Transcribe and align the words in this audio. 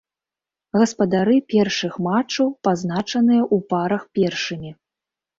Гаспадары 0.79 1.35
першых 1.53 1.93
матчаў 2.07 2.49
пазначаныя 2.67 3.43
ў 3.55 3.69
парах 3.75 4.03
першымі. 4.21 4.71